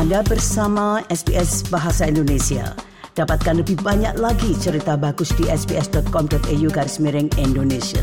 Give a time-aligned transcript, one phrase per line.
[0.00, 2.72] Anda bersama SBS Bahasa Indonesia.
[3.12, 8.00] Dapatkan lebih banyak lagi cerita bagus di sbs.com.au garis miring Indonesia.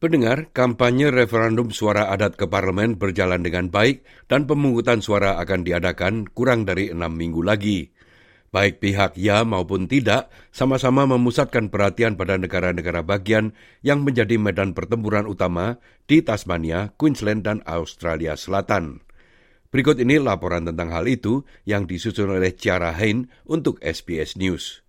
[0.00, 6.32] Pendengar, kampanye referendum suara adat ke parlemen berjalan dengan baik dan pemungutan suara akan diadakan
[6.32, 7.92] kurang dari enam minggu lagi.
[8.56, 13.52] Baik pihak ya maupun tidak sama-sama memusatkan perhatian pada negara-negara bagian
[13.84, 15.76] yang menjadi medan pertempuran utama
[16.08, 19.04] di Tasmania, Queensland, dan Australia Selatan.
[19.74, 24.86] Berikut ini laporan tentang hal itu yang disusun oleh Ciara Hain untuk SBS News.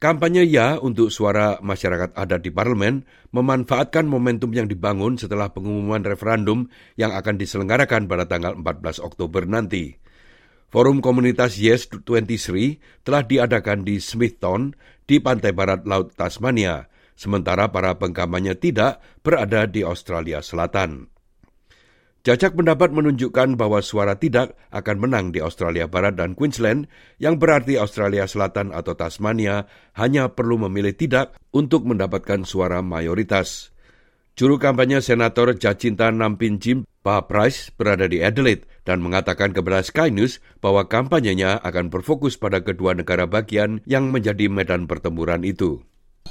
[0.00, 3.04] Kampanye Ya untuk suara masyarakat adat di parlemen
[3.36, 10.00] memanfaatkan momentum yang dibangun setelah pengumuman referendum yang akan diselenggarakan pada tanggal 14 Oktober nanti.
[10.72, 14.72] Forum komunitas Yes 23 telah diadakan di Smithton
[15.04, 21.19] di pantai barat Laut Tasmania, sementara para pengkampanye tidak berada di Australia Selatan.
[22.20, 26.84] Jajak pendapat menunjukkan bahwa suara tidak akan menang di Australia Barat dan Queensland,
[27.16, 29.64] yang berarti Australia Selatan atau Tasmania
[29.96, 33.72] hanya perlu memilih tidak untuk mendapatkan suara mayoritas.
[34.36, 40.12] Juru kampanye Senator Jacinta Nampin Jim Pak Price berada di Adelaide dan mengatakan kepada Sky
[40.12, 45.80] News bahwa kampanyenya akan berfokus pada kedua negara bagian yang menjadi medan pertempuran itu.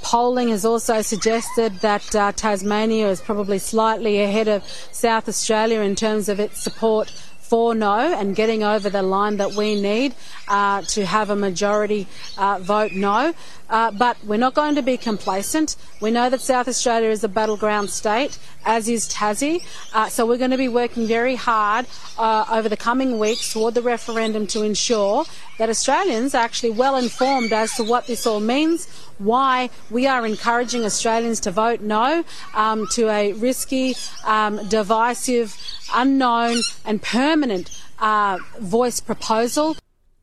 [0.02, 5.96] Polling has also suggested that uh, Tasmania is probably slightly ahead of South Australia in
[5.96, 7.10] terms of its support
[7.50, 10.14] for no and getting over the line that we need
[10.48, 13.34] uh, to have a majority uh, vote no.
[13.70, 15.76] Uh, but we're not going to be complacent.
[16.02, 19.64] We know that South Australia is a battleground state, as is Tassie.
[19.94, 21.86] Uh, so we're going to be working very hard
[22.18, 25.26] uh, over the coming weeks toward the referendum to ensure
[25.58, 30.26] that Australians are actually well informed as to what this all means, why we are
[30.26, 32.24] encouraging Australians to vote no
[32.56, 35.56] um, to a risky, um, divisive,
[35.94, 39.76] unknown, and permanent uh, voice proposal.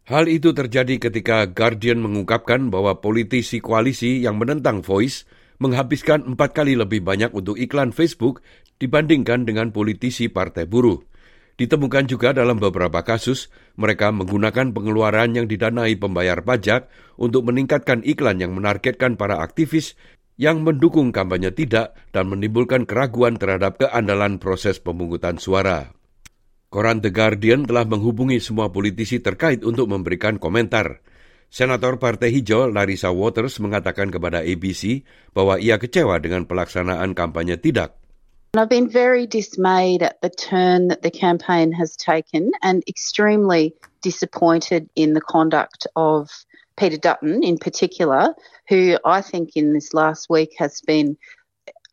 [0.07, 5.27] Hal itu terjadi ketika Guardian mengungkapkan bahwa politisi koalisi yang menentang Voice
[5.59, 8.39] menghabiskan empat kali lebih banyak untuk iklan Facebook
[8.79, 11.03] dibandingkan dengan politisi partai buruh.
[11.59, 16.87] Ditemukan juga dalam beberapa kasus, mereka menggunakan pengeluaran yang didanai pembayar pajak
[17.19, 19.99] untuk meningkatkan iklan yang menargetkan para aktivis
[20.39, 25.96] yang mendukung kampanye tidak dan menimbulkan keraguan terhadap keandalan proses pemungutan suara.
[26.67, 31.01] Koran The Guardian telah menghubungi semua politisi terkait untuk memberikan komentar.
[31.47, 37.95] Senator Partai Hijau Larissa Waters mengatakan kepada ABC bahwa ia kecewa dengan pelaksanaan kampanye tidak.
[38.57, 44.89] I've been very dismayed at the turn that the campaign has taken and extremely disappointed
[44.97, 46.33] in the conduct of
[46.77, 48.35] Peter Dutton in particular,
[48.69, 51.17] who I think in this last week has been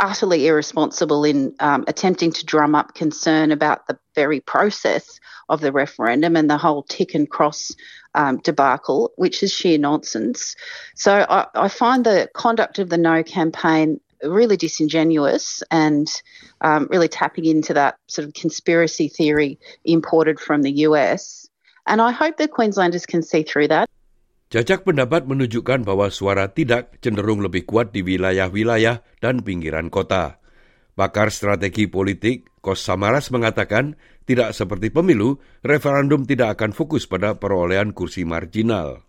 [0.04, 5.72] utterly irresponsible in um, attempting to drum up concern about the very process of the
[5.72, 7.74] referendum and the whole tick and cross
[8.14, 10.56] um, debacle, which is sheer nonsense.
[10.96, 16.08] So I, I, find the conduct of the No campaign really disingenuous and
[16.62, 21.48] um, really tapping into that sort of conspiracy theory imported from the US.
[21.88, 23.90] And I hope that Queenslanders can see through that.
[24.54, 30.38] Jajak pendapat menunjukkan bahwa suara tidak cenderung lebih kuat di wilayah-wilayah dan pinggiran kota.
[30.94, 33.98] Pakar strategi politik Kos Samaras mengatakan
[34.30, 39.02] tidak seperti pemilu, referendum tidak akan fokus pada perolehan kursi marginal.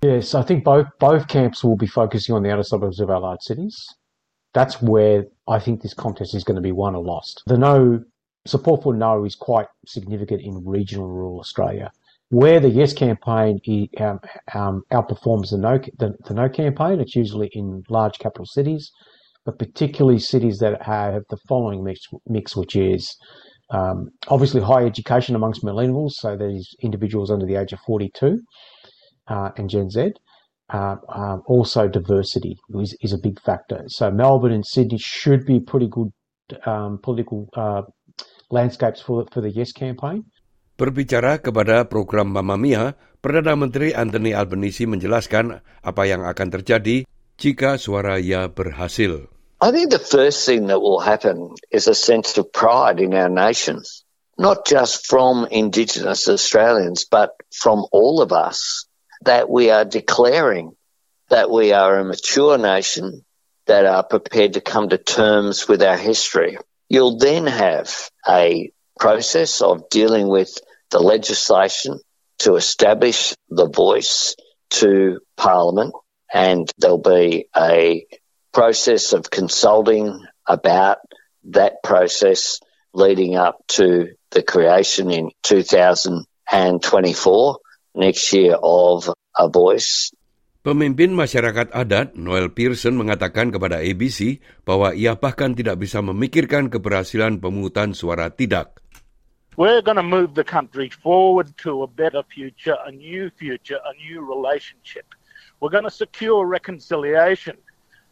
[0.00, 3.20] Yes, I think both both camps will be focusing on the outer suburbs of our
[3.20, 3.76] large cities.
[4.56, 7.44] That's where I think this contest is going to be won or lost.
[7.44, 8.00] The no
[8.48, 11.92] support for no is quite significant in regional rural Australia.
[12.30, 13.60] Where the Yes campaign
[14.00, 14.18] um,
[14.52, 18.90] um, outperforms the no, the, the no campaign, it's usually in large capital cities,
[19.44, 23.16] but particularly cities that have the following mix, mix which is
[23.70, 28.40] um, obviously high education amongst millennials, so these individuals under the age of 42
[29.28, 30.12] uh, and Gen Z.
[30.68, 30.96] Uh,
[31.46, 33.84] also, diversity is, is, a big factor.
[33.86, 36.10] So, Melbourne and Sydney should be pretty good
[36.64, 37.82] um, political uh,
[38.50, 40.24] landscapes for, for the Yes campaign.
[40.76, 47.08] Berbicara kepada program Mamma Mia, Perdana Menteri Anthony Albanese menjelaskan apa yang akan terjadi
[47.40, 49.32] jika suara ya berhasil.
[49.64, 53.32] I think the first thing that will happen is a sense of pride in our
[53.32, 53.80] nation,
[54.36, 58.84] not just from Indigenous Australians, but from all of us,
[59.24, 60.76] that we are declaring
[61.32, 63.24] that we are a mature nation
[63.64, 66.60] that are prepared to come to terms with our history.
[66.92, 70.52] You'll then have a process of dealing with
[70.90, 71.98] the legislation
[72.38, 74.36] to establish the voice
[74.70, 75.94] to Parliament,
[76.32, 78.06] and there'll be a
[78.52, 80.98] process of consulting about
[81.44, 82.60] that process
[82.94, 87.58] leading up to the creation in 2024
[87.94, 90.10] next year of A Voice.
[90.66, 97.38] Pemimpin masyarakat adat Noel Pearson mengatakan kepada ABC bahwa ia bahkan tidak bisa memikirkan keberhasilan
[97.38, 98.82] pemungutan suara tidak.
[99.56, 103.94] We're going to move the country forward to a better future, a new future, a
[103.94, 105.06] new relationship.
[105.60, 107.56] We're going to secure reconciliation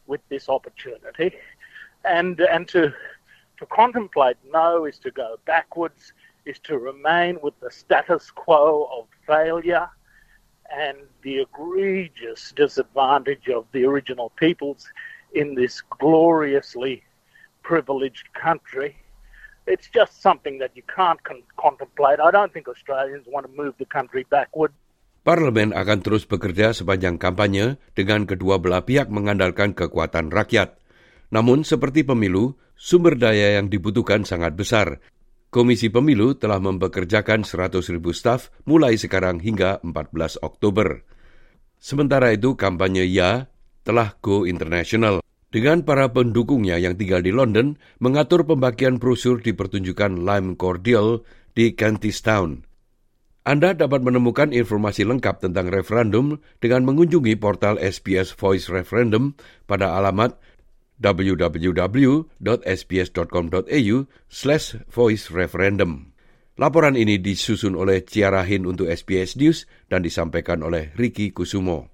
[0.07, 1.35] with this opportunity.
[2.03, 2.95] And, and to,
[3.59, 6.15] to contemplate no is to go backwards,
[6.47, 9.91] is to remain with the status quo of failure
[10.75, 14.89] and the egregious disadvantage of the original peoples
[15.35, 17.05] in this gloriously
[17.63, 18.97] privileged country.
[19.65, 22.21] It's just something that you can't con- contemplate.
[22.21, 24.77] I don't think Australians want to move the country backward.
[25.25, 30.77] Parlemen akan terus bekerja sepanjang kampanye dengan kedua belah pihak mengandalkan kekuatan rakyat.
[31.33, 35.01] Namun seperti pemilu, sumber daya yang dibutuhkan sangat besar
[35.55, 41.07] Komisi Pemilu telah mempekerjakan 100 ribu staf mulai sekarang hingga 14 Oktober.
[41.79, 43.47] Sementara itu, kampanye Ya
[43.87, 45.23] telah go international
[45.55, 51.23] dengan para pendukungnya yang tinggal di London mengatur pembagian brosur di pertunjukan Lime Cordial
[51.55, 52.67] di Kentish Town.
[53.47, 59.39] Anda dapat menemukan informasi lengkap tentang referendum dengan mengunjungi portal SBS Voice Referendum
[59.71, 60.35] pada alamat
[60.99, 62.27] www.sbs.com.au
[64.27, 66.15] slash voice referendum.
[66.55, 71.94] Laporan ini disusun oleh Ciara Hin untuk SBS News dan disampaikan oleh Ricky Kusumo.